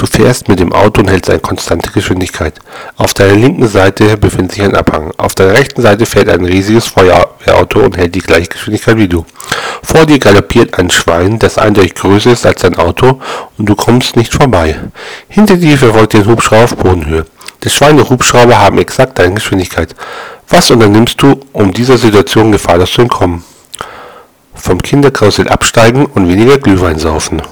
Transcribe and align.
Du 0.00 0.06
fährst 0.06 0.48
mit 0.48 0.58
dem 0.60 0.72
Auto 0.72 1.02
und 1.02 1.10
hältst 1.10 1.28
eine 1.28 1.40
konstante 1.40 1.90
Geschwindigkeit. 1.90 2.58
Auf 2.96 3.12
deiner 3.12 3.34
linken 3.34 3.68
Seite 3.68 4.16
befindet 4.16 4.52
sich 4.52 4.62
ein 4.62 4.74
Abhang. 4.74 5.12
Auf 5.18 5.34
deiner 5.34 5.52
rechten 5.52 5.82
Seite 5.82 6.06
fährt 6.06 6.30
ein 6.30 6.42
riesiges 6.42 6.86
Feuerwehrauto 6.86 7.80
und 7.80 7.98
hält 7.98 8.14
die 8.14 8.22
gleiche 8.22 8.48
Geschwindigkeit 8.48 8.96
wie 8.96 9.08
du. 9.08 9.26
Vor 9.82 10.06
dir 10.06 10.18
galoppiert 10.18 10.78
ein 10.78 10.88
Schwein, 10.88 11.38
das 11.38 11.58
eindeutig 11.58 11.96
größer 11.96 12.32
ist 12.32 12.46
als 12.46 12.62
dein 12.62 12.76
Auto 12.76 13.20
und 13.58 13.66
du 13.68 13.76
kommst 13.76 14.16
nicht 14.16 14.32
vorbei. 14.32 14.80
Hinter 15.28 15.58
dir 15.58 15.76
verfolgt 15.76 16.14
den 16.14 16.24
Hubschrauber 16.24 16.64
auf 16.64 16.76
Bodenhöhe. 16.76 17.26
Das 17.60 17.74
Schwein 17.74 18.00
und 18.00 18.08
Hubschrauber 18.08 18.58
haben 18.58 18.78
exakt 18.78 19.18
deine 19.18 19.34
Geschwindigkeit. 19.34 19.94
Was 20.48 20.70
unternimmst 20.70 21.20
du, 21.20 21.40
um 21.52 21.74
dieser 21.74 21.98
Situation 21.98 22.52
gefahrlos 22.52 22.92
zu 22.92 23.02
entkommen? 23.02 23.44
Vom 24.54 24.80
Kinderkarussell 24.80 25.48
absteigen 25.48 26.06
und 26.06 26.26
weniger 26.26 26.56
Glühwein 26.56 26.98
saufen. 26.98 27.42